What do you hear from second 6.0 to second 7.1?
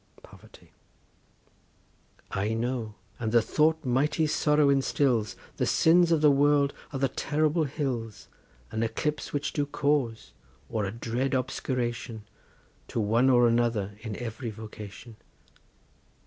of the world are the